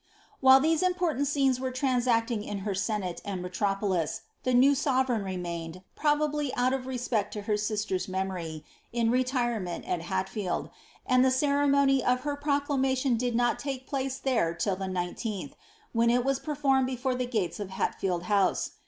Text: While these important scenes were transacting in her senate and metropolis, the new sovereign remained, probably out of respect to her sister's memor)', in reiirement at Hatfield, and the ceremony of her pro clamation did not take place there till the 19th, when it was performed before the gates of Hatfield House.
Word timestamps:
While 0.39 0.59
these 0.59 0.81
important 0.81 1.27
scenes 1.27 1.59
were 1.59 1.69
transacting 1.69 2.43
in 2.43 2.59
her 2.65 2.73
senate 2.73 3.21
and 3.23 3.39
metropolis, 3.39 4.21
the 4.41 4.53
new 4.55 4.73
sovereign 4.73 5.23
remained, 5.23 5.83
probably 5.95 6.51
out 6.55 6.73
of 6.73 6.87
respect 6.87 7.31
to 7.33 7.43
her 7.43 7.55
sister's 7.55 8.07
memor)', 8.07 8.61
in 8.91 9.11
reiirement 9.11 9.87
at 9.87 10.01
Hatfield, 10.01 10.71
and 11.05 11.23
the 11.23 11.29
ceremony 11.29 12.03
of 12.03 12.21
her 12.21 12.35
pro 12.35 12.61
clamation 12.61 13.15
did 13.15 13.35
not 13.35 13.59
take 13.59 13.85
place 13.85 14.17
there 14.17 14.55
till 14.55 14.75
the 14.75 14.85
19th, 14.85 15.51
when 15.93 16.09
it 16.09 16.25
was 16.25 16.39
performed 16.39 16.87
before 16.87 17.13
the 17.13 17.27
gates 17.27 17.59
of 17.59 17.69
Hatfield 17.69 18.23
House. 18.23 18.71